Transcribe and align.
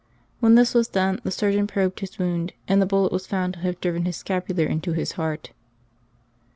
When 0.39 0.55
this 0.55 0.73
was 0.73 0.87
done, 0.87 1.19
the 1.21 1.29
surgeon 1.29 1.67
probed 1.67 1.99
his 1.99 2.17
wound, 2.17 2.53
and 2.67 2.81
the 2.81 2.87
bullet 2.87 3.11
was 3.11 3.27
found 3.27 3.53
to 3.53 3.59
have 3.59 3.79
driven 3.79 4.05
his 4.05 4.17
scapular 4.17 4.65
into 4.65 4.93
his 4.93 5.11
heart. 5.11 5.51